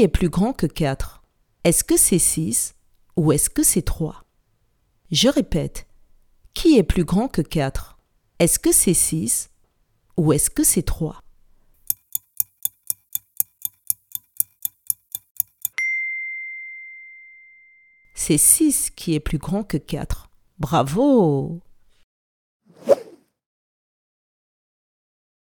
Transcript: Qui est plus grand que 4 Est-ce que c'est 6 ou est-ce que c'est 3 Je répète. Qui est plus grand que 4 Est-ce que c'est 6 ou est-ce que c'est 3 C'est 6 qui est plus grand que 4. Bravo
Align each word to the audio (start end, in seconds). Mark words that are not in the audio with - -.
Qui 0.00 0.04
est 0.04 0.08
plus 0.08 0.30
grand 0.30 0.54
que 0.54 0.64
4 0.64 1.22
Est-ce 1.62 1.84
que 1.84 1.98
c'est 1.98 2.18
6 2.18 2.74
ou 3.16 3.32
est-ce 3.32 3.50
que 3.50 3.62
c'est 3.62 3.82
3 3.82 4.24
Je 5.10 5.28
répète. 5.28 5.86
Qui 6.54 6.78
est 6.78 6.82
plus 6.82 7.04
grand 7.04 7.28
que 7.28 7.42
4 7.42 7.98
Est-ce 8.38 8.58
que 8.58 8.72
c'est 8.72 8.94
6 8.94 9.50
ou 10.16 10.32
est-ce 10.32 10.48
que 10.48 10.64
c'est 10.64 10.84
3 10.84 11.20
C'est 18.14 18.38
6 18.38 18.88
qui 18.96 19.14
est 19.14 19.20
plus 19.20 19.36
grand 19.36 19.64
que 19.64 19.76
4. 19.76 20.30
Bravo 20.58 21.60